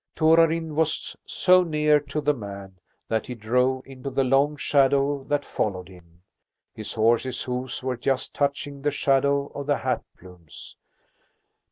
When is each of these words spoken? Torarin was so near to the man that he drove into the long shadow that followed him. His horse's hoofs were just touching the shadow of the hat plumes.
Torarin 0.15 0.73
was 0.73 1.15
so 1.27 1.61
near 1.63 1.99
to 1.99 2.21
the 2.21 2.33
man 2.33 2.79
that 3.07 3.27
he 3.27 3.35
drove 3.35 3.85
into 3.85 4.09
the 4.09 4.23
long 4.23 4.57
shadow 4.57 5.23
that 5.25 5.45
followed 5.45 5.89
him. 5.89 6.23
His 6.73 6.93
horse's 6.95 7.43
hoofs 7.43 7.83
were 7.83 7.97
just 7.97 8.33
touching 8.33 8.81
the 8.81 8.89
shadow 8.89 9.51
of 9.53 9.67
the 9.67 9.77
hat 9.77 10.01
plumes. 10.17 10.75